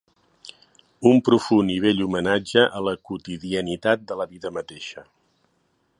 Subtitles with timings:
[1.09, 5.09] Un profund i bell homenatge a la quotidianitat de la vida mateixa.